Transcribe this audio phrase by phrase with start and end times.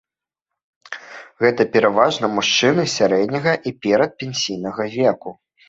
[1.45, 5.39] Гэта пераважна мужчыны сярэдняга і перадпенсійнага веку.